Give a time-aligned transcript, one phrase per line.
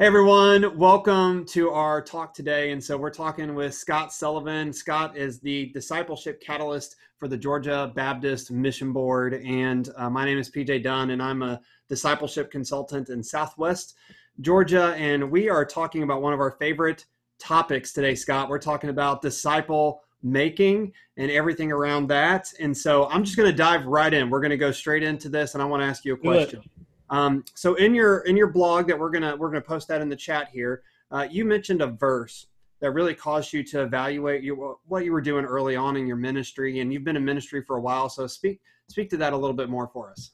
[0.00, 2.72] Hey everyone, welcome to our talk today.
[2.72, 4.72] And so we're talking with Scott Sullivan.
[4.72, 9.34] Scott is the discipleship catalyst for the Georgia Baptist Mission Board.
[9.34, 11.60] And uh, my name is PJ Dunn, and I'm a
[11.90, 13.94] discipleship consultant in Southwest
[14.40, 14.94] Georgia.
[14.96, 17.04] And we are talking about one of our favorite
[17.38, 18.48] topics today, Scott.
[18.48, 22.50] We're talking about disciple making and everything around that.
[22.58, 24.30] And so I'm just going to dive right in.
[24.30, 26.62] We're going to go straight into this, and I want to ask you a question.
[27.10, 30.08] Um, so in your in your blog that we're gonna we're gonna post that in
[30.08, 32.46] the chat here, uh, you mentioned a verse
[32.80, 36.16] that really caused you to evaluate you, what you were doing early on in your
[36.16, 38.08] ministry, and you've been in ministry for a while.
[38.08, 40.32] So speak speak to that a little bit more for us.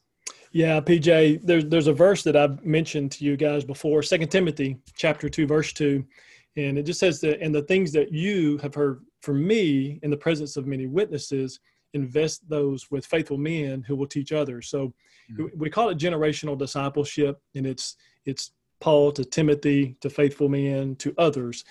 [0.51, 4.77] Yeah, PJ, there's there's a verse that I've mentioned to you guys before, Second Timothy
[4.95, 6.05] chapter two, verse two,
[6.55, 10.09] and it just says that and the things that you have heard from me in
[10.09, 11.59] the presence of many witnesses,
[11.93, 14.69] invest those with faithful men who will teach others.
[14.69, 14.93] So
[15.31, 15.45] mm-hmm.
[15.55, 17.95] we call it generational discipleship, and it's
[18.25, 21.63] it's Paul to Timothy to faithful men to others.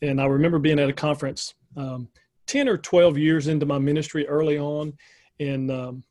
[0.00, 2.08] And I remember being at a conference um,
[2.46, 4.92] ten or twelve years into my ministry early on
[5.38, 6.02] in um,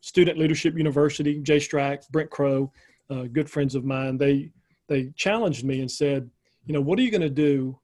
[0.00, 1.40] Student Leadership University.
[1.40, 2.72] Jay Strack, Brent Crowe,
[3.10, 4.16] uh, good friends of mine.
[4.16, 4.50] They
[4.88, 6.28] they challenged me and said,
[6.66, 7.78] you know, what are you going to do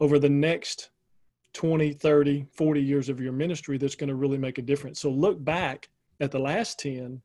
[0.00, 0.90] over the next
[1.52, 5.00] 20, 30, 40 years of your ministry that's going to really make a difference.
[5.00, 5.88] So look back
[6.20, 7.20] at the last 10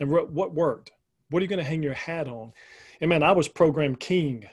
[0.00, 0.92] and what worked.
[1.30, 2.52] What are you going to hang your hat on?
[3.00, 4.48] And man, I was programmed king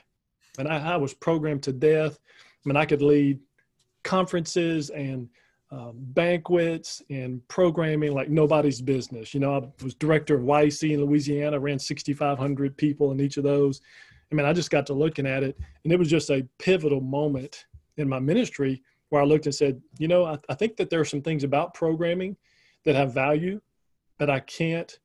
[0.58, 2.18] and I, I was programmed to death.
[2.38, 3.40] I mean, I could lead
[4.04, 5.28] conferences and
[5.70, 9.34] um, banquets and programming like nobody's business.
[9.34, 13.44] You know, I was director of YC in Louisiana, ran 6,500 people in each of
[13.44, 13.80] those.
[14.30, 17.00] I mean, I just got to looking at it, and it was just a pivotal
[17.00, 20.90] moment in my ministry where I looked and said, you know, I, I think that
[20.90, 22.36] there are some things about programming
[22.84, 23.60] that have value,
[24.18, 24.98] but I can't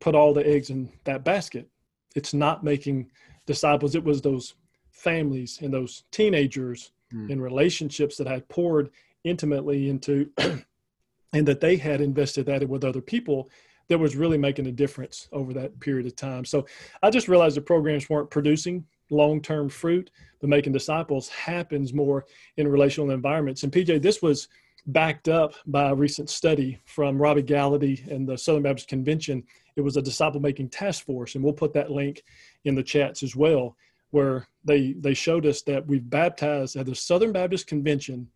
[0.00, 1.68] put all the eggs in that basket.
[2.14, 3.10] It's not making
[3.46, 3.94] disciples.
[3.94, 4.54] It was those
[4.90, 7.30] families and those teenagers mm.
[7.30, 8.90] in relationships that had poured
[9.24, 10.30] intimately into
[11.32, 13.50] and that they had invested that with other people
[13.88, 16.44] that was really making a difference over that period of time.
[16.44, 16.66] So
[17.02, 20.10] I just realized the programs weren't producing long-term fruit
[20.40, 22.24] but making disciples happens more
[22.56, 24.48] in relational environments and pj this was
[24.88, 29.44] backed up by a recent study from robby gallaty and the southern baptist convention.
[29.76, 32.24] It was a disciple making task force and we'll put that link
[32.64, 33.76] in the chats as well
[34.10, 38.28] where they they showed us that we've baptized at the southern baptist convention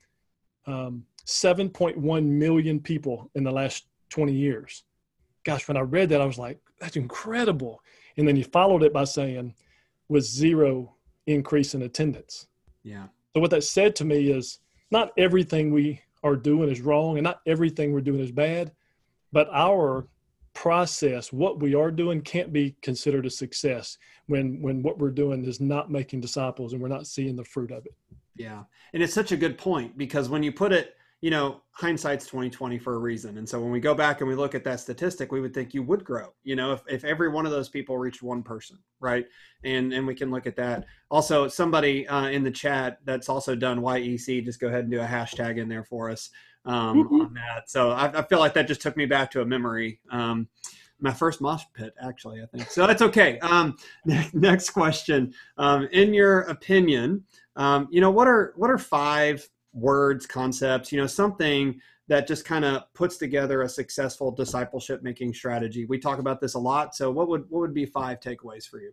[0.67, 4.85] um, 7.1 million people in the last 20 years.
[5.45, 7.81] Gosh when i read that i was like that's incredible.
[8.19, 9.55] And then he followed it by saying
[10.13, 10.95] was zero
[11.27, 12.47] increase in attendance.
[12.83, 13.07] Yeah.
[13.35, 14.59] So what that said to me is
[14.91, 18.73] not everything we are doing is wrong and not everything we're doing is bad,
[19.33, 20.07] but our
[20.55, 23.97] process, what we are doing can't be considered a success
[24.27, 27.71] when when what we're doing is not making disciples and we're not seeing the fruit
[27.71, 27.95] of it.
[28.37, 28.65] Yeah.
[28.93, 32.79] And it's such a good point because when you put it you know, hindsight's 2020
[32.79, 33.39] for a reason.
[33.39, 35.73] And so when we go back and we look at that statistic, we would think
[35.73, 38.77] you would grow, you know, if, if every one of those people reached one person,
[38.99, 39.25] right?
[39.63, 40.85] And and we can look at that.
[41.13, 45.01] Also, somebody uh, in the chat that's also done YEC, just go ahead and do
[45.01, 46.29] a hashtag in there for us
[46.65, 47.21] um, mm-hmm.
[47.21, 47.71] on that.
[47.71, 50.01] So I, I, feel like that just took me back to a memory.
[50.11, 50.49] Um,
[50.99, 52.69] my first mosh pit, actually, I think.
[52.69, 53.39] So that's okay.
[53.41, 53.77] Um,
[54.33, 55.35] next question.
[55.57, 61.01] Um, in your opinion, um, you know, what are what are five words, concepts, you
[61.01, 65.85] know, something that just kind of puts together a successful discipleship making strategy.
[65.87, 66.95] We talk about this a lot.
[66.95, 68.93] So what would what would be five takeaways for you?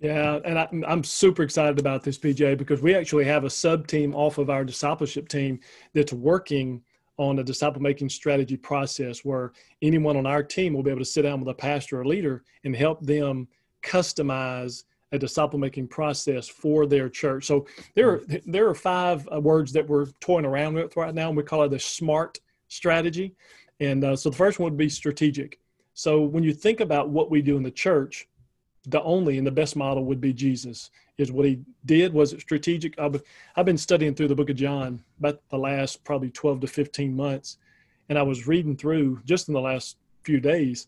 [0.00, 3.86] Yeah, and I, am super excited about this, PJ, because we actually have a sub
[3.86, 5.60] team off of our discipleship team
[5.94, 6.82] that's working
[7.18, 9.52] on a disciple making strategy process where
[9.82, 12.44] anyone on our team will be able to sit down with a pastor or leader
[12.64, 13.46] and help them
[13.82, 17.46] customize a disciple making process for their church.
[17.46, 21.28] So there are there are five uh, words that we're toying around with right now,
[21.28, 22.38] and we call it the SMART
[22.68, 23.34] strategy.
[23.80, 25.58] And uh, so the first one would be strategic.
[25.94, 28.28] So when you think about what we do in the church,
[28.86, 30.90] the only and the best model would be Jesus.
[31.18, 32.98] Is what he did was it strategic?
[32.98, 33.22] I've,
[33.54, 37.14] I've been studying through the book of John about the last probably 12 to 15
[37.14, 37.58] months,
[38.08, 40.86] and I was reading through just in the last few days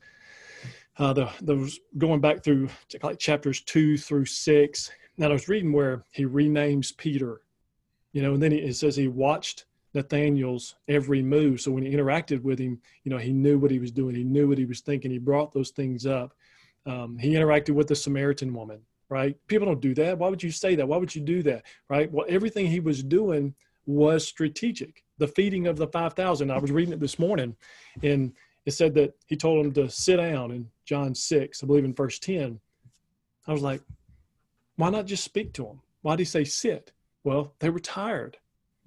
[0.99, 2.69] uh, the, those going back through
[3.03, 4.91] like chapters two through six.
[5.17, 7.43] Now I was reading where he renames Peter,
[8.13, 11.61] you know, and then he, it says he watched Nathaniel's every move.
[11.61, 14.15] So when he interacted with him, you know, he knew what he was doing.
[14.15, 15.11] He knew what he was thinking.
[15.11, 16.35] He brought those things up.
[16.87, 19.37] Um, he interacted with the Samaritan woman, right?
[19.47, 20.19] People don't do that.
[20.19, 20.89] Why would you say that?
[20.89, 22.11] Why would you do that, right?
[22.11, 23.55] Well, everything he was doing
[23.87, 25.05] was strategic.
[25.19, 27.57] The feeding of the 5,000, I was reading it this morning,
[28.03, 28.33] and
[28.65, 31.95] it said that he told them to sit down in John 6, I believe in
[31.95, 32.61] verse 10.
[33.47, 33.83] I was like,
[34.77, 35.81] Why not just speak to them?
[36.03, 36.93] Why did he say sit?
[37.25, 38.37] Well, they were tired.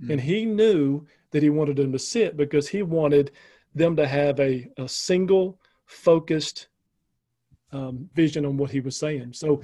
[0.01, 0.12] Mm.
[0.12, 3.31] And he knew that he wanted them to sit because he wanted
[3.74, 6.68] them to have a, a single, focused
[7.71, 9.33] um, vision on what he was saying.
[9.33, 9.62] So,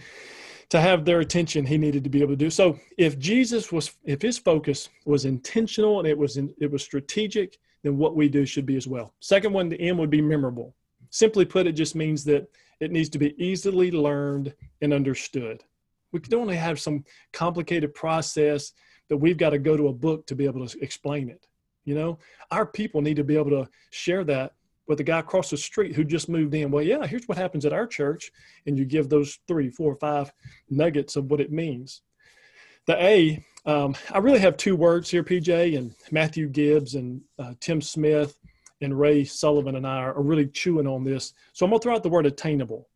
[0.69, 2.49] to have their attention, he needed to be able to do.
[2.49, 6.83] So, if Jesus was, if his focus was intentional and it was in, it was
[6.83, 9.13] strategic, then what we do should be as well.
[9.19, 10.75] Second one, the M would be memorable.
[11.09, 12.49] Simply put, it just means that
[12.79, 15.63] it needs to be easily learned and understood.
[16.11, 18.73] We don't only have some complicated process
[19.09, 21.47] that we've got to go to a book to be able to explain it.
[21.85, 22.19] You know,
[22.51, 24.53] our people need to be able to share that
[24.87, 26.71] with the guy across the street who just moved in.
[26.71, 28.31] Well, yeah, here's what happens at our church.
[28.65, 30.31] And you give those three, four, five
[30.69, 32.01] nuggets of what it means.
[32.87, 37.53] The A, um, I really have two words here, PJ, and Matthew Gibbs and uh,
[37.59, 38.37] Tim Smith
[38.81, 41.33] and Ray Sullivan and I are really chewing on this.
[41.53, 42.89] So I'm going to throw out the word attainable.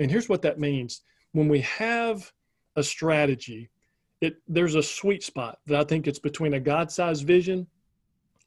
[0.00, 1.02] And here's what that means.
[1.32, 2.32] When we have
[2.76, 3.70] a strategy,
[4.20, 7.66] it there's a sweet spot that I think it's between a God-sized vision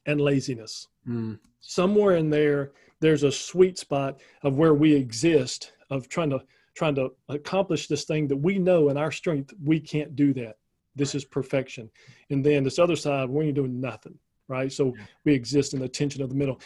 [0.06, 0.88] and laziness.
[1.08, 1.38] Mm.
[1.60, 6.42] Somewhere in there, there's a sweet spot of where we exist of trying to
[6.74, 10.56] trying to accomplish this thing that we know in our strength we can't do that.
[10.94, 11.90] This is perfection.
[12.30, 14.18] And then this other side, we ain't doing nothing
[14.48, 14.72] right?
[14.72, 14.94] So
[15.24, 16.60] we exist in the tension of the middle.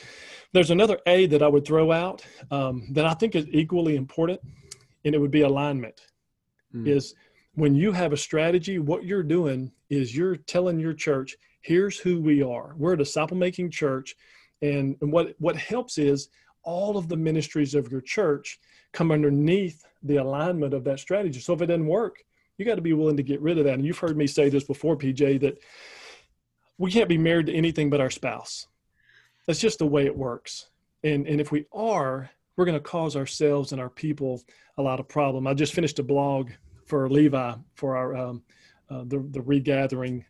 [0.52, 4.40] There's another A that I would throw out um, that I think is equally important,
[5.04, 6.00] and it would be alignment.
[6.74, 6.88] Mm.
[6.88, 7.14] Is
[7.54, 12.20] when you have a strategy, what you're doing is you're telling your church, here's who
[12.20, 12.74] we are.
[12.76, 14.14] We're a disciple making church.
[14.62, 16.28] And, and what, what helps is
[16.64, 18.58] all of the ministries of your church
[18.92, 21.40] come underneath the alignment of that strategy.
[21.40, 22.24] So if it doesn't work,
[22.58, 23.74] you got to be willing to get rid of that.
[23.74, 25.58] And you've heard me say this before, PJ, that
[26.78, 28.66] we can't be married to anything but our spouse.
[29.46, 30.68] That's just the way it works.
[31.04, 34.42] And, and if we are, we're going to cause ourselves and our people
[34.78, 35.46] a lot of problem.
[35.46, 36.50] I just finished a blog
[36.86, 38.42] for Levi for our um,
[38.90, 40.24] uh, the the regathering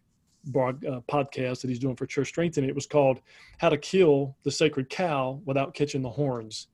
[0.44, 2.68] blog, uh, podcast that he's doing for Church Strengthening.
[2.68, 3.20] It was called
[3.58, 6.68] "How to Kill the Sacred Cow Without Catching the Horns,"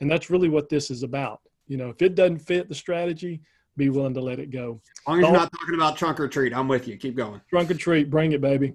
[0.00, 1.40] and that's really what this is about.
[1.66, 3.40] You know, if it doesn't fit the strategy,
[3.76, 4.80] be willing to let it go.
[5.06, 6.96] As long as you're not talking about trunk or treat, I'm with you.
[6.96, 7.40] Keep going.
[7.48, 8.74] Trunk or treat, bring it, baby.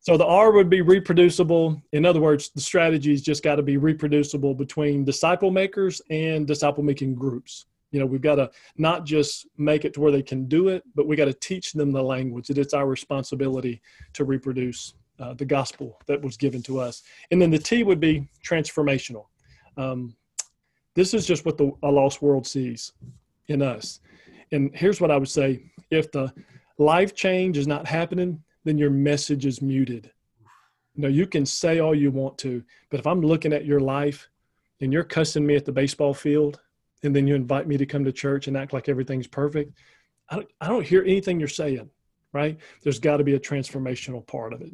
[0.00, 1.80] so the R would be reproducible.
[1.92, 6.82] In other words, the strategies just got to be reproducible between disciple makers and disciple
[6.82, 10.46] making groups you know we've got to not just make it to where they can
[10.46, 13.80] do it but we got to teach them the language that it's our responsibility
[14.12, 18.00] to reproduce uh, the gospel that was given to us and then the t would
[18.00, 19.26] be transformational
[19.76, 20.14] um,
[20.94, 22.92] this is just what the a lost world sees
[23.48, 24.00] in us.
[24.52, 25.62] And here's what i would say.
[25.90, 26.32] If the
[26.78, 30.10] life change is not happening then your message is muted.
[30.96, 34.28] Know you can say all you want to but if i'm looking at your life
[34.80, 36.60] and you're cussing me at the baseball field
[37.02, 39.78] and then you invite me to come to church and act like everything's perfect
[40.30, 41.90] i don't, I don't hear anything you're saying
[42.36, 42.58] right?
[42.82, 44.72] There's got to be a transformational part of it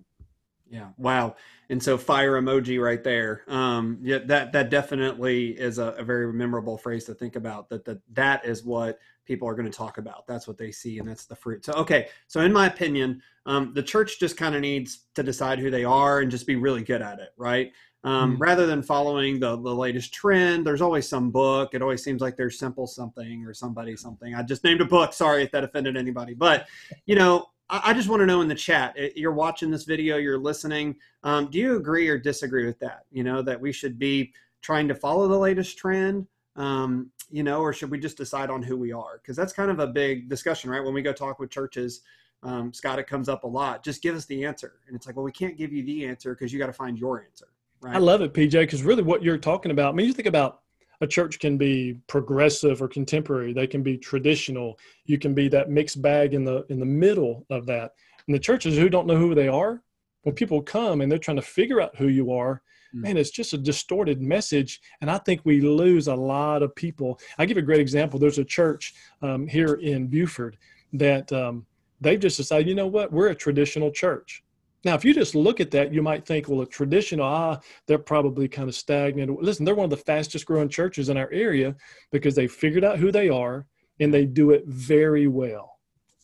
[0.73, 0.89] yeah.
[0.97, 1.37] Wow.
[1.69, 3.43] And so fire emoji right there.
[3.47, 7.85] Um yeah that that definitely is a, a very memorable phrase to think about that
[7.85, 10.27] that that is what people are going to talk about.
[10.27, 11.65] That's what they see and that's the fruit.
[11.65, 12.09] So okay.
[12.27, 15.85] So in my opinion um, the church just kind of needs to decide who they
[15.85, 17.71] are and just be really good at it right?
[18.05, 18.43] Um, mm-hmm.
[18.43, 21.75] rather than following the, the latest trend there's always some book.
[21.75, 24.35] It always seems like there's simple something or somebody something.
[24.35, 25.13] I just named a book.
[25.13, 26.33] Sorry if that offended anybody.
[26.33, 26.67] But
[27.05, 30.39] you know i, just want to know in the chat you're watching this video you're
[30.39, 33.05] listening um, do you agree or disagree with that?
[33.11, 36.27] You know that we should be trying to follow the latest trend
[36.57, 39.21] um, you know or should we just decide on who we are?
[39.23, 40.83] Because that's kind of a big discussion right?
[40.83, 42.03] When we go talk with churches
[42.43, 44.75] um, scott it comes up a lot just give us the answer.
[44.87, 46.99] And it's like well we can't give you the answer because you got to find
[46.99, 47.49] your answer
[47.81, 47.97] Right.
[47.97, 50.62] I love it, PJ, because really what you're talking about, I mean, you think about
[51.03, 53.53] a church can be progressive or contemporary.
[53.53, 54.79] They can be traditional.
[55.05, 57.93] You can be that mixed bag in the in the middle of that.
[58.27, 59.83] And the churches who don't know who they are,
[60.23, 62.63] when people come and they're trying to figure out who you are,
[62.95, 63.01] mm.
[63.01, 64.81] man, it's just a distorted message.
[65.01, 67.19] And I think we lose a lot of people.
[67.37, 68.21] I give a great example.
[68.21, 70.57] There's a church um, here in Buford
[70.93, 71.67] that um,
[72.01, 74.45] they've just decided, you know what, we're a traditional church.
[74.85, 77.99] Now, if you just look at that, you might think, well, a traditional, ah, they're
[77.99, 79.41] probably kind of stagnant.
[79.41, 81.77] Listen, they're one of the fastest growing churches in our area
[82.11, 83.67] because they figured out who they are
[84.01, 85.79] and they do it very well.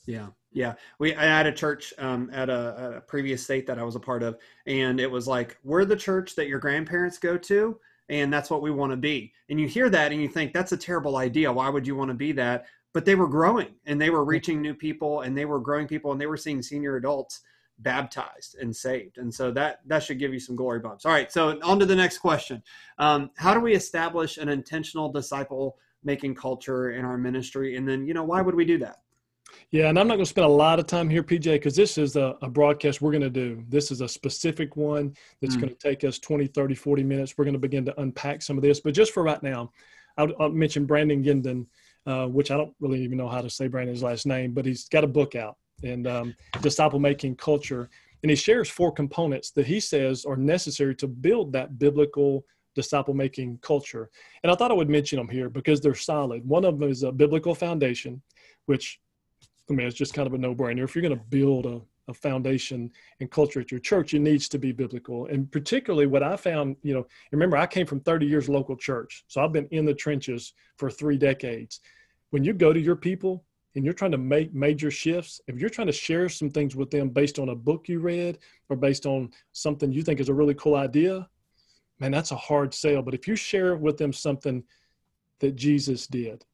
[0.06, 0.28] Yeah.
[0.50, 3.96] Yeah, we I had a church um, at a, a, previous state that I was
[3.96, 7.78] a part of, and it was like we're the church that your grandparents go to,
[8.08, 9.30] and that's what we want to be.
[9.50, 11.52] And you hear that, and you think that's a terrible idea.
[11.52, 12.64] Why would you want to be that?
[12.94, 16.12] But they were growing, and they were reaching new people, and they were growing people,
[16.12, 17.42] and they were seeing senior adults
[17.80, 21.30] baptized and saved and so that that should give you some glory bumps all right
[21.30, 22.62] so on to the next question
[22.98, 28.06] um, how do we establish an intentional disciple making culture in our ministry and then
[28.06, 28.98] you know why would we do that
[29.70, 31.96] Yeah, and I'm not going to spend a lot of time here, PJ, because this
[31.96, 33.64] is a, a, broadcast we're going to do.
[33.68, 35.60] This is a specific one that's mm.
[35.60, 37.36] going to take us 20, 30, 40 minutes.
[37.36, 38.80] We're going to begin to unpack some of this.
[38.80, 39.72] But just for right now,
[40.18, 41.66] I'll, I'll mention Brandon Guindon,
[42.06, 44.88] uh, which I don't really even know how to say Brandon's last name, but he's
[44.88, 47.88] got a book out and um, disciple making culture.
[48.22, 52.44] And he shares four components that he says are necessary to build that biblical
[52.74, 54.10] disciple making culture.
[54.42, 56.46] And I thought I would mention them here because they're solid.
[56.46, 58.22] One of them is a biblical foundation,
[58.66, 59.00] which
[59.70, 60.84] I mean, it's just kind of a no brainer.
[60.84, 64.48] If you're going to build a, a foundation and culture at your church, it needs
[64.50, 65.26] to be biblical.
[65.26, 69.24] And particularly what I found, you know, remember, I came from 30 years local church.
[69.28, 71.80] So I've been in the trenches for three decades.
[72.30, 73.44] When you go to your people,
[73.78, 76.90] and you're trying to make major shifts, if you're trying to share some things with
[76.90, 80.34] them based on a book you read or based on something you think is a
[80.34, 81.28] really cool idea,
[82.00, 83.02] man, that's a hard sale.
[83.02, 84.64] But if you share with them something
[85.38, 86.44] that Jesus did,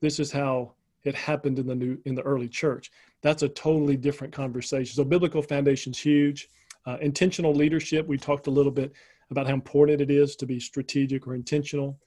[0.00, 2.90] this is how it happened in the new in the early church.
[3.22, 4.96] That's a totally different conversation.
[4.96, 6.48] So biblical foundation's huge.
[6.86, 8.04] Uh, intentional leadership.
[8.08, 8.92] We talked a little bit
[9.30, 12.00] about how important it is to be strategic or intentional.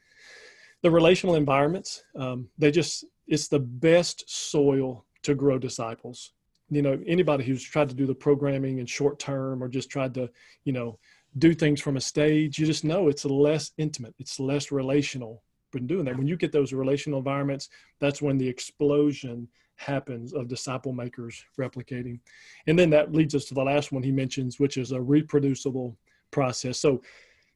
[0.81, 2.03] The relational environments.
[2.17, 6.31] Um, they just it's the best soil to grow disciples.
[6.69, 10.13] You know, anybody who's tried to do the programming in short term or just tried
[10.15, 10.29] to,
[10.63, 10.99] you know,
[11.37, 15.43] do things from a stage, you just know it's less intimate, it's less relational.
[15.71, 16.17] Been doing that.
[16.17, 17.69] When you get those relational environments,
[17.99, 22.19] that's when the explosion happens of disciple makers replicating.
[22.67, 25.97] And then that leads us to the last one he mentions, which is a reproducible
[26.31, 26.79] process.
[26.79, 27.01] So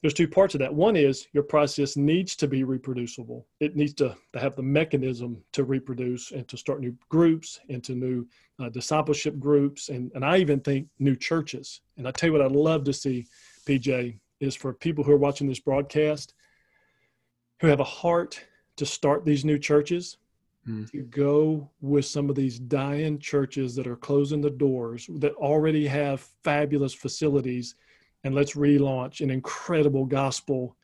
[0.01, 0.73] there's two parts of that.
[0.73, 3.45] One is your process needs to be reproducible.
[3.59, 7.93] It needs to, to have the mechanism to reproduce and to start new groups, into
[7.93, 8.27] new
[8.59, 11.81] uh, discipleship groups, and, and I even think new churches.
[11.97, 13.27] And I tell you what I'd love to see,
[13.67, 16.33] PJ, is for people who are watching this broadcast
[17.59, 18.43] who have a heart
[18.77, 20.17] to start these new churches,
[20.67, 20.89] mm.
[20.89, 25.85] to go with some of these dying churches that are closing the doors, that already
[25.85, 27.75] have fabulous facilities–
[28.23, 30.75] and let's relaunch an incredible gospel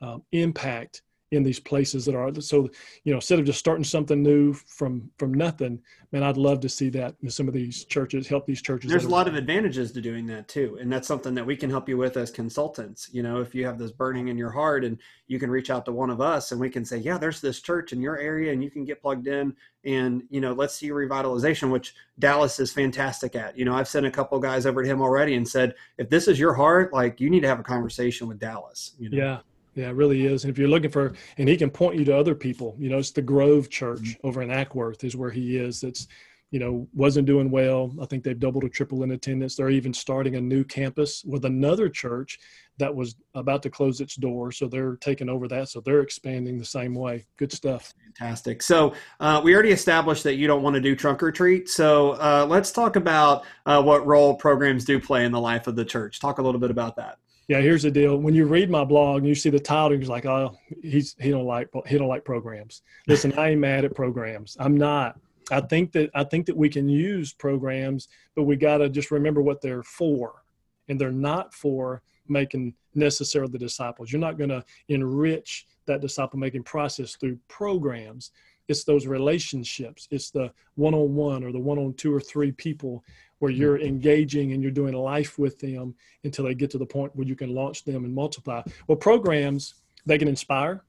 [0.00, 2.68] um, impact in these places that are so
[3.04, 5.80] you know instead of just starting something new from from nothing
[6.12, 9.04] man i'd love to see that in some of these churches help these churches there's
[9.04, 11.88] a lot of advantages to doing that too and that's something that we can help
[11.88, 13.08] you with as consultants.
[13.12, 15.84] You know if you have this burning in your heart and you can reach out
[15.86, 18.52] to one of us and we can say yeah there's this church in your area
[18.52, 22.72] and you can get plugged in and you know let's see revitalization which dallas is
[22.72, 23.56] fantastic at.
[23.56, 26.28] You know i've sent a couple guys over to him already and said if this
[26.28, 29.16] is your heart like you need to have a conversation with dallas you know?
[29.16, 29.38] yeah
[29.74, 30.44] yeah, it really is.
[30.44, 32.98] And if you're looking for, and he can point you to other people, you know,
[32.98, 34.26] it's the Grove Church mm-hmm.
[34.26, 35.80] over in Acworth is where he is.
[35.80, 36.08] That's,
[36.50, 37.94] you know, wasn't doing well.
[38.00, 39.56] I think they've doubled or tripled in attendance.
[39.56, 42.38] They're even starting a new campus with another church
[42.76, 44.52] that was about to close its door.
[44.52, 45.70] So they're taking over that.
[45.70, 47.26] So they're expanding the same way.
[47.38, 47.94] Good stuff.
[48.18, 48.60] Fantastic.
[48.60, 51.70] So uh, we already established that you don't want to do trunk or treat.
[51.70, 55.76] So uh, let's talk about uh, what role programs do play in the life of
[55.76, 56.20] the church.
[56.20, 57.16] Talk a little bit about that
[57.52, 58.16] yeah, here's the deal.
[58.16, 61.28] When you read my blog and you see the title, you're like, oh, he's he
[61.28, 62.80] don't like he don't like programs.
[63.06, 64.56] Listen, I ain't mad at programs.
[64.58, 65.20] I'm not.
[65.50, 69.10] I think that I think that we can use programs, but we got to just
[69.10, 70.44] remember what they're for,
[70.88, 74.10] and they're not for making necessarily the disciples.
[74.10, 78.30] You're not going to enrich that disciple making process through programs.
[78.66, 80.08] It's those relationships.
[80.10, 83.04] It's the one on one or the one on two or three people
[83.42, 87.10] where you're engaging and you're doing life with them until they get to the point
[87.16, 88.62] where you can launch them and multiply.
[88.86, 89.74] Well, programs,
[90.06, 90.84] they can inspire,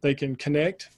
[0.00, 0.88] they can connect,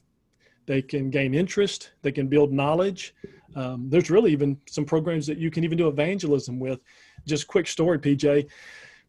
[0.66, 3.12] they can gain interest, they can build knowledge.
[3.56, 6.78] Um, there's really even some programs that you can even do evangelism with.
[7.26, 8.46] Just quick story, PJ.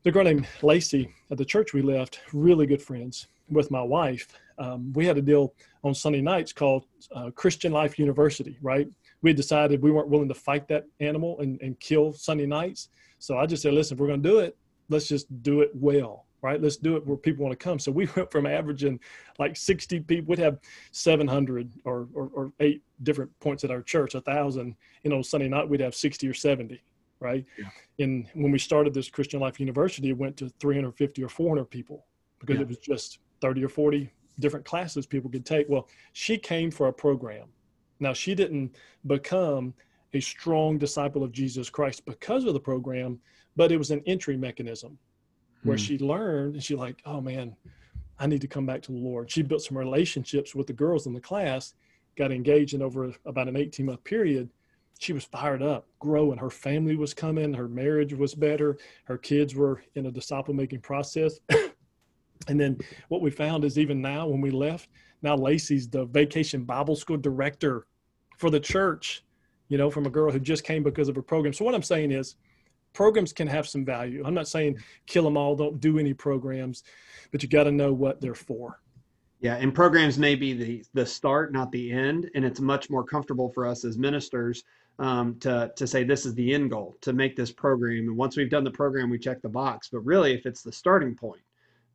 [0.01, 4.27] The girl named Lacey at the church we left, really good friends with my wife.
[4.57, 5.53] Um, we had a deal
[5.83, 8.87] on Sunday nights called uh, Christian Life University, right?
[9.21, 12.89] We had decided we weren't willing to fight that animal and, and kill Sunday nights.
[13.19, 14.57] So I just said, listen, if we're going to do it,
[14.89, 16.61] let's just do it well, right?
[16.61, 17.77] Let's do it where people want to come.
[17.77, 18.99] So we went from averaging
[19.37, 20.59] like 60 people, we'd have
[20.91, 25.47] 700 or, or, or eight different points at our church, a thousand, you know, Sunday
[25.47, 26.81] night, we'd have 60 or 70,
[27.19, 27.45] right?
[27.57, 28.05] Yeah.
[28.05, 32.05] And when we started this Christian Life University, it went to 350 or 400 people
[32.39, 32.63] because yeah.
[32.63, 35.69] it was just 30 or 40 different classes people could take.
[35.69, 37.47] Well, she came for a program
[38.01, 39.73] now, she didn't become
[40.13, 43.19] a strong disciple of Jesus Christ because of the program,
[43.55, 44.97] but it was an entry mechanism
[45.63, 45.83] where hmm.
[45.83, 47.55] she learned and she like, oh man,
[48.19, 49.31] I need to come back to the Lord.
[49.31, 51.75] She built some relationships with the girls in the class,
[52.17, 54.49] got engaged in over about an 18 month period.
[54.99, 56.37] She was fired up, growing.
[56.37, 60.81] Her family was coming, her marriage was better, her kids were in a disciple making
[60.81, 61.39] process.
[62.47, 64.89] and then what we found is even now when we left,
[65.23, 67.87] now Lacey's the vacation Bible school director
[68.41, 69.23] for the church.
[69.69, 71.53] you know, from a girl who just came because of a program.
[71.53, 72.35] So what I'm saying is
[72.91, 74.21] programs can have some value.
[74.25, 76.83] I'm not saying kill them all, don't do any programs,
[77.31, 78.81] but you got to know what they're for.
[79.39, 83.05] Yeah, and programs may be the the start, not the end, and it's much more
[83.05, 84.63] comfortable for us as ministers
[84.99, 88.09] um, to to say this is the end goal to make this program.
[88.09, 89.87] And once we've done the program, we check the box.
[89.89, 91.41] But really, if it's the starting point,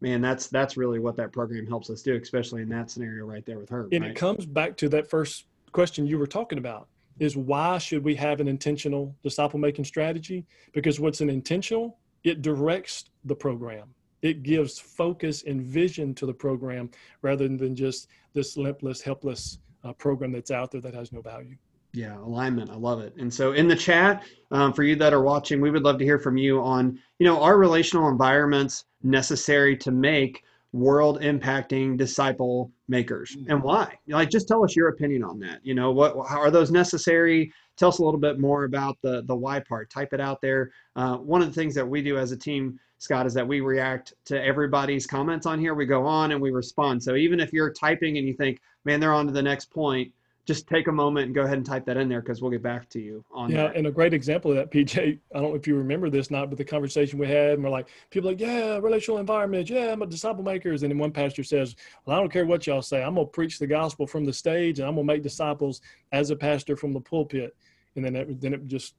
[0.01, 3.45] man, that's that's really what that program helps us do, especially in that scenario right
[3.45, 3.87] there with her.
[3.93, 4.11] And right?
[4.13, 5.45] it comes back to that first
[5.77, 10.47] question you were talking about is why should we have an intentional disciple making strategy?
[10.73, 13.95] Because what's an intentional, it directs the program.
[14.23, 16.91] It gives focus and vision to the program
[17.21, 21.57] rather than just this limpless, helpless uh, program that's out there that has no value.
[21.93, 22.71] Yeah, alignment.
[22.71, 23.15] I love it.
[23.19, 26.05] And so in the chat, um, for you that are watching, we would love to
[26.05, 30.43] hear from you on, you know, are relational environments necessary to make
[30.77, 33.51] world impacting disciple makers mm-hmm.
[33.51, 33.99] and why?
[34.09, 35.61] Like just tell us your opinion on that.
[35.65, 37.53] You know what how are those necessary?
[37.77, 39.91] Tell us a little bit more about the the why part.
[39.91, 40.71] Type it out there.
[40.95, 43.61] Uh, one of the things that we do as a team scott is that we
[43.61, 45.75] react to everybody's comments on here.
[45.75, 47.03] We go on and we respond.
[47.03, 50.13] So even if you're typing and you think man they're on to the next point
[50.47, 52.63] just take a moment and go ahead and type that in there because we'll get
[52.63, 53.57] back to you on that.
[53.57, 53.77] yeah that.
[53.77, 56.49] and a great example of that pj i don't know if you remember this not
[56.49, 60.03] but the conversation we had and we're like people like yeah relational environment yeah i'm
[60.03, 61.75] a disciple makers and then one pastor says
[62.05, 64.33] well i don't care what y'all say i'm going to preach the gospel from the
[64.33, 65.81] stage and i'm going to make disciples
[66.13, 67.55] as a pastor from the pulpit
[67.97, 68.95] and then it, then it just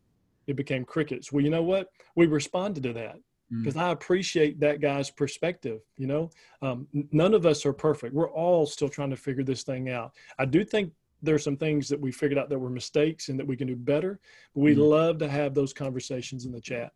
[0.47, 3.17] it became crickets well you know what we responded to that
[3.49, 3.81] because mm.
[3.81, 5.79] I appreciate that guy's perspective.
[5.95, 6.29] You know,
[6.61, 8.13] um, none of us are perfect.
[8.13, 10.11] We're all still trying to figure this thing out.
[10.37, 13.47] I do think there's some things that we figured out that were mistakes and that
[13.47, 14.19] we can do better.
[14.53, 14.81] But we mm-hmm.
[14.81, 16.91] love to have those conversations in the chat.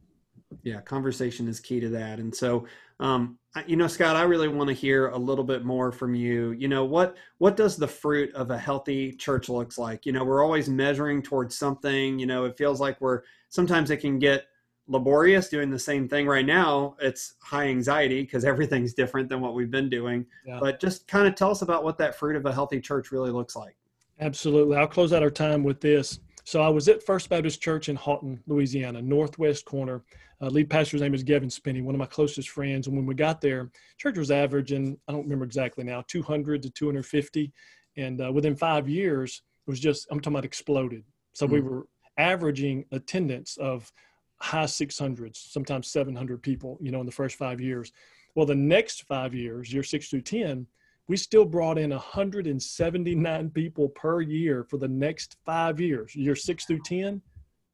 [0.63, 2.19] Yeah, conversation is key to that.
[2.19, 2.65] And so,
[2.99, 6.51] um, you know, Scott, I really want to hear a little bit more from you.
[6.51, 10.05] You know, what what does the fruit of a healthy church looks like?
[10.05, 12.19] You know, we're always measuring towards something.
[12.19, 14.45] You know, it feels like we're sometimes it can get
[14.87, 19.53] laborious doing the same thing right now it's high anxiety because everything's different than what
[19.53, 20.57] we've been doing yeah.
[20.59, 23.29] but just kind of tell us about what that fruit of a healthy church really
[23.29, 23.75] looks like
[24.21, 24.77] Absolutely.
[24.77, 26.19] I'll close out our time with this.
[26.43, 30.03] So I was at First Baptist Church in Haughton, Louisiana, northwest corner.
[30.41, 32.87] Uh, lead pastor's name is Gavin Spinney, one of my closest friends.
[32.87, 36.69] And when we got there, church was averaging, I don't remember exactly now, 200 to
[36.69, 37.51] 250.
[37.97, 41.03] And uh, within five years, it was just, I'm talking about exploded.
[41.33, 41.55] So mm-hmm.
[41.55, 43.91] we were averaging attendance of
[44.39, 47.91] high 600s, sometimes 700 people, you know, in the first five years.
[48.35, 50.65] Well, the next five years, year six through 10,
[51.11, 56.63] we still brought in 179 people per year for the next five years, year six
[56.63, 57.21] through 10,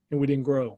[0.10, 0.69] and we didn't grow.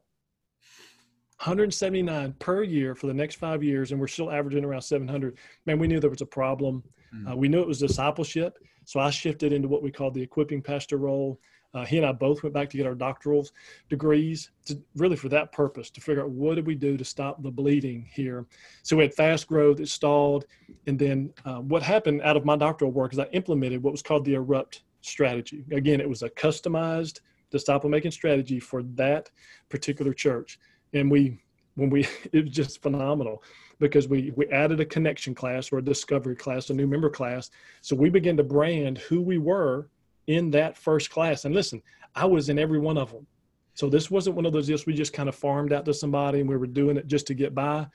[1.38, 5.38] 179 per year for the next five years, and we're still averaging around 700.
[5.64, 6.82] Man, we knew there was a problem.
[7.16, 7.32] Mm.
[7.32, 8.58] Uh, we knew it was discipleship.
[8.84, 11.40] So I shifted into what we call the equipping pastor role.
[11.72, 13.46] Uh, he and I both went back to get our doctoral
[13.88, 17.42] degrees, to, really for that purpose, to figure out what did we do to stop
[17.42, 18.46] the bleeding here.
[18.82, 20.46] So we had fast growth, it stalled,
[20.86, 24.02] and then uh, what happened out of my doctoral work is I implemented what was
[24.02, 25.64] called the erupt strategy.
[25.70, 29.30] Again, it was a customized disciple making strategy for that
[29.68, 30.58] particular church,
[30.92, 31.38] and we
[31.76, 33.42] when we it was just phenomenal
[33.78, 37.50] because we we added a connection class or a discovery class, a new member class.
[37.80, 39.88] So we began to brand who we were
[40.30, 41.44] in that first class.
[41.44, 41.82] And listen,
[42.14, 43.26] I was in every one of them.
[43.74, 46.40] So this wasn't one of those deals we just kind of farmed out to somebody
[46.40, 47.86] and we were doing it just to get by.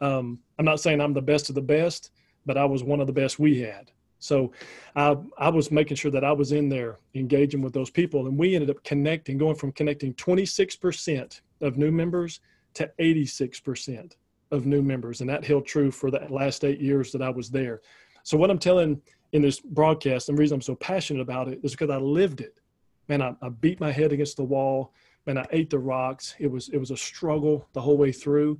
[0.00, 2.10] Um, I'm not saying I'm the best of the best,
[2.46, 3.90] but I was one of the best we had.
[4.20, 4.52] So
[4.96, 8.26] I, I was making sure that I was in there engaging with those people.
[8.26, 12.40] And we ended up connecting, going from connecting 26% of new members
[12.74, 14.12] to 86%
[14.50, 15.20] of new members.
[15.20, 17.82] And that held true for the last eight years that I was there.
[18.22, 21.60] So what I'm telling in this broadcast, and the reason I'm so passionate about it
[21.62, 22.60] is because I lived it.
[23.08, 24.92] Man, I, I beat my head against the wall.
[25.26, 26.34] Man, I ate the rocks.
[26.38, 28.58] It was it was a struggle the whole way through.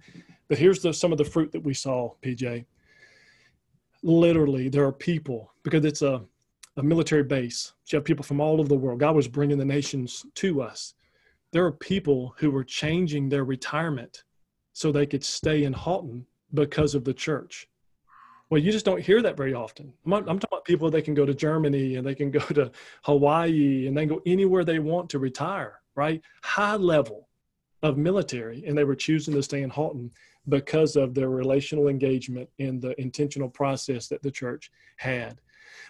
[0.49, 2.65] But here's the, some of the fruit that we saw, PJ.
[4.03, 6.23] Literally, there are people because it's a
[6.77, 7.73] a military base.
[7.87, 9.01] You have people from all over the world.
[9.01, 10.95] God was bringing the nations to us.
[11.53, 14.25] There are people who were changing their retirement
[14.73, 17.69] so they could stay in Haughton because of the church.
[18.53, 19.95] Well, you just don't hear that very often.
[20.05, 22.71] I'm, I'm, talking about people that can go to Germany and they can go to
[23.03, 26.21] Hawaii and they go anywhere they want to retire, right?
[26.43, 27.31] High level
[27.83, 30.11] of military, and they were choosing to stay in Haughton
[30.51, 35.41] because of their relational engagement in the intentional process that the church had.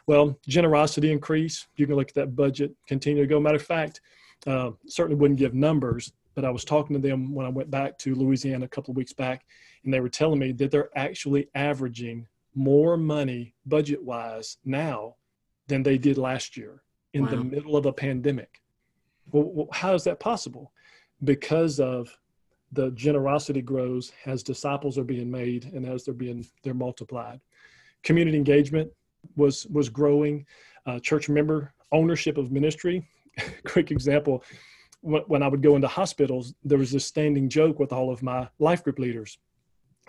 [0.06, 1.66] Well, generosity increase.
[1.74, 3.40] You can look at that budget continue to go.
[3.40, 4.02] Matter of fact,
[4.46, 7.98] uh, certainly wouldn't give numbers, but I was talking to them when I went back
[7.98, 9.46] to Louisiana a couple of weeks back,
[9.82, 15.16] and they were telling me that they're actually averaging more money budget wise now
[15.68, 16.82] than they did last year
[17.14, 17.30] in wow.
[17.30, 18.60] the middle of a pandemic.
[19.30, 20.72] Well, how is that possible?
[21.24, 22.16] Because of
[22.72, 27.40] the generosity grows as disciples are being made and as they're being they're multiplied.
[28.02, 28.90] Community engagement
[29.36, 30.46] was was growing.
[30.86, 33.06] Uh, church member ownership of ministry.
[33.64, 34.42] Quick example:
[35.02, 38.48] when I would go into hospitals, there was this standing joke with all of my
[38.58, 39.38] life group leaders.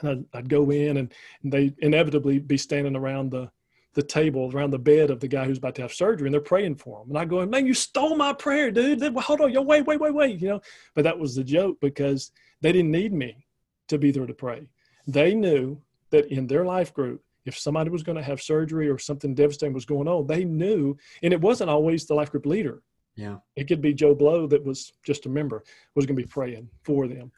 [0.01, 3.51] And I'd, I'd go in, and, they inevitably be standing around the
[3.93, 6.41] the table around the bed of the guy who's about to have surgery and they're
[6.41, 7.09] praying for him.
[7.09, 9.01] And I go, man, you stole my prayer, dude.
[9.17, 10.61] Hold on, yo, wait, wait, wait, wait, you know.
[10.95, 13.45] But that was the joke because they didn't need me
[13.89, 14.67] to be there to pray.
[15.07, 15.79] They knew
[16.09, 19.73] that in their life group, if somebody was going to have surgery or something devastating
[19.73, 22.81] was going on, they knew, and it wasn't always the life group leader.
[23.15, 23.37] Yeah.
[23.55, 25.63] It could be Joe Blow that was just a member,
[25.95, 27.31] was going to be praying for them.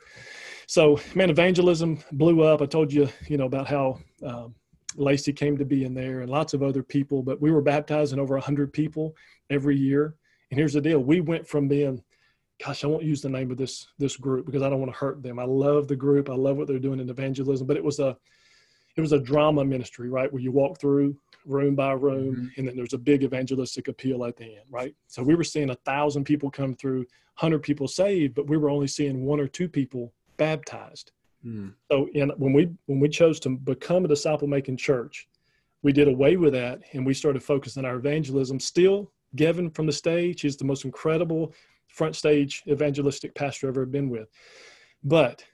[0.68, 2.62] So, man, evangelism blew up.
[2.62, 4.56] I told you, you know, about how um,
[4.96, 8.20] Lacey came to be in there and lots of other people, but we were baptizing
[8.20, 9.16] over 100 people
[9.50, 10.16] every year.
[10.50, 12.02] And here's the deal we went from being,
[12.64, 14.98] gosh, I won't use the name of this this group because I don't want to
[14.98, 15.40] hurt them.
[15.40, 16.30] I love the group.
[16.30, 18.16] I love what they're doing in evangelism, but it was a
[18.96, 20.32] it was a drama ministry, right?
[20.32, 22.48] Where you walk through room by room, mm-hmm.
[22.58, 24.96] and then there's a big evangelistic appeal at the end, right?
[25.08, 27.06] So we were seeing a thousand people come through,
[27.36, 31.12] hundred people saved, but we were only seeing one or two people baptized.
[31.46, 31.74] Mm.
[31.92, 35.28] So in, when we when we chose to become a disciple making church,
[35.84, 38.60] we did away with that and we started focusing on our evangelism.
[38.60, 41.54] Still, Gavin from the stage is the most incredible
[41.88, 44.28] front stage evangelistic pastor I've ever been with.
[45.04, 45.46] But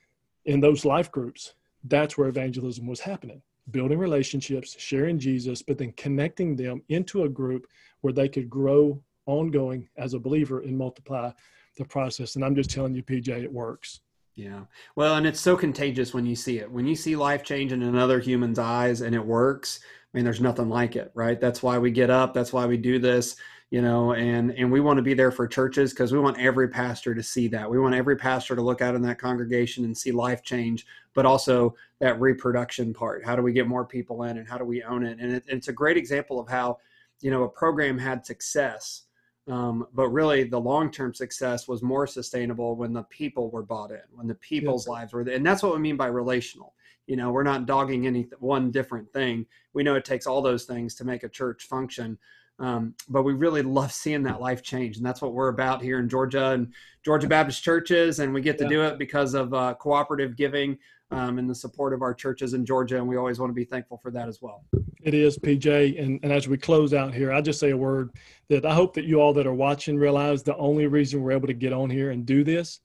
[0.46, 5.94] in those life groups, that's where evangelism was happening building relationships, sharing Jesus, but then
[5.94, 7.68] connecting them into a group
[8.02, 11.32] where they could grow ongoing as a believer and multiply
[11.78, 12.36] the process.
[12.36, 14.02] And I'm just telling you, PJ, it works.
[14.36, 14.62] Yeah.
[14.96, 16.72] Well, and it's so contagious when you see it.
[16.72, 20.42] When you see life change in another human's eyes and it works, I mean, there's
[20.42, 21.40] nothing like it, right?
[21.40, 22.34] That's why we get up.
[22.34, 23.36] That's why we do this,
[23.72, 26.68] you know, and and we want to be there for churches because we want every
[26.68, 27.70] pastor to see that.
[27.70, 31.26] We want every pastor to look out in that congregation and see life change, but
[31.26, 33.26] also that reproduction part.
[33.26, 35.20] How do we get more people in and how do we own it?
[35.20, 36.78] And it, it's a great example of how,
[37.22, 39.04] you know, a program had success
[39.48, 43.92] um, but really, the long term success was more sustainable when the people were bought
[43.92, 44.90] in, when the people's yes.
[44.90, 45.36] lives were there.
[45.36, 46.76] And that's what we mean by relational.
[47.08, 49.46] You know, we're not dogging any one different thing.
[49.74, 52.18] We know it takes all those things to make a church function.
[52.60, 54.98] Um, but we really love seeing that life change.
[54.98, 56.72] And that's what we're about here in Georgia and
[57.04, 58.20] Georgia Baptist churches.
[58.20, 58.70] And we get to yeah.
[58.70, 60.78] do it because of uh, cooperative giving
[61.12, 62.98] um, and the support of our churches in Georgia.
[62.98, 64.64] And we always want to be thankful for that as well.
[65.02, 66.02] It is, PJ.
[66.02, 68.12] And, and as we close out here, I just say a word
[68.50, 71.48] that I hope that you all that are watching realize the only reason we're able
[71.48, 72.80] to get on here and do this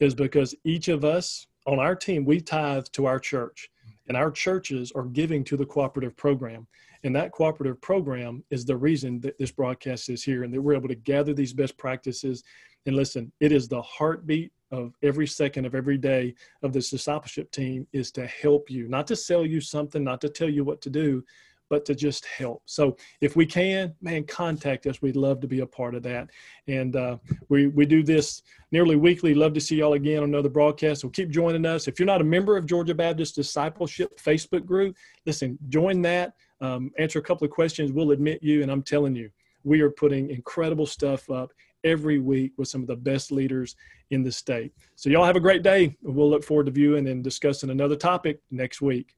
[0.00, 3.70] is because each of us on our team, we tithe to our church.
[4.08, 6.66] And our churches are giving to the cooperative program.
[7.04, 10.74] And that cooperative program is the reason that this broadcast is here and that we're
[10.74, 12.44] able to gather these best practices.
[12.86, 17.50] And listen, it is the heartbeat of every second of every day of this discipleship
[17.50, 20.80] team is to help you, not to sell you something, not to tell you what
[20.82, 21.24] to do,
[21.68, 22.62] but to just help.
[22.66, 25.02] So if we can, man, contact us.
[25.02, 26.30] We'd love to be a part of that.
[26.66, 29.34] And uh, we we do this nearly weekly.
[29.34, 31.02] Love to see y'all again on another broadcast.
[31.02, 31.88] So keep joining us.
[31.88, 36.34] If you're not a member of Georgia Baptist Discipleship Facebook group, listen, join that.
[36.60, 37.92] Um, answer a couple of questions.
[37.92, 39.30] We'll admit you, and I'm telling you,
[39.64, 41.52] we are putting incredible stuff up
[41.84, 43.76] every week with some of the best leaders
[44.10, 44.72] in the state.
[44.96, 45.96] So, y'all have a great day.
[46.02, 49.14] We'll look forward to viewing and discussing another topic next week.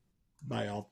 [0.46, 0.90] Bye, y'all.